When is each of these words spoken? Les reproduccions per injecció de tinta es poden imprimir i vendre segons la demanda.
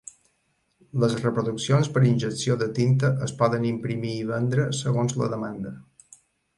Les 1.03 1.13
reproduccions 1.19 1.91
per 1.99 2.03
injecció 2.13 2.57
de 2.63 2.71
tinta 2.81 3.13
es 3.29 3.37
poden 3.45 3.71
imprimir 3.75 4.19
i 4.19 4.27
vendre 4.35 4.69
segons 4.83 5.19
la 5.23 5.33
demanda. 5.39 5.81